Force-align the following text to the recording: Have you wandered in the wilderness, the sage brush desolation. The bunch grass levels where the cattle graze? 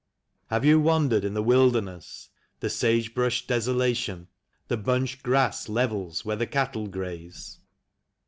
Have 0.47 0.65
you 0.65 0.79
wandered 0.79 1.23
in 1.23 1.35
the 1.35 1.43
wilderness, 1.43 2.31
the 2.59 2.71
sage 2.71 3.13
brush 3.13 3.45
desolation. 3.45 4.29
The 4.67 4.75
bunch 4.77 5.21
grass 5.21 5.69
levels 5.69 6.25
where 6.25 6.35
the 6.35 6.47
cattle 6.47 6.87
graze? 6.87 7.59